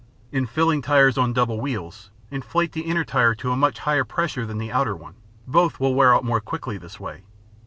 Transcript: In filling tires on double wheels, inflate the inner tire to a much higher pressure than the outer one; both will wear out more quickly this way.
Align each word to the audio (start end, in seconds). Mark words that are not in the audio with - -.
In 0.31 0.47
filling 0.47 0.81
tires 0.81 1.15
on 1.15 1.31
double 1.31 1.61
wheels, 1.61 2.09
inflate 2.31 2.71
the 2.71 2.81
inner 2.81 3.03
tire 3.03 3.35
to 3.35 3.51
a 3.51 3.55
much 3.55 3.77
higher 3.77 4.03
pressure 4.03 4.47
than 4.47 4.57
the 4.57 4.71
outer 4.71 4.95
one; 4.95 5.13
both 5.45 5.79
will 5.79 5.93
wear 5.93 6.11
out 6.15 6.25
more 6.25 6.41
quickly 6.41 6.79
this 6.79 6.99
way. 6.99 7.21